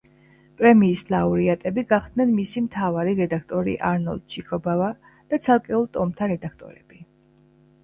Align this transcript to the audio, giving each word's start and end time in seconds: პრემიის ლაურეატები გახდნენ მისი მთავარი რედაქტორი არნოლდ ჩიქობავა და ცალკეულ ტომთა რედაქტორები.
პრემიის 0.59 1.01
ლაურეატები 1.13 1.83
გახდნენ 1.91 2.31
მისი 2.37 2.63
მთავარი 2.69 3.13
რედაქტორი 3.21 3.77
არნოლდ 3.91 4.25
ჩიქობავა 4.37 4.91
და 5.35 5.43
ცალკეულ 5.47 5.89
ტომთა 6.01 6.33
რედაქტორები. 6.35 7.05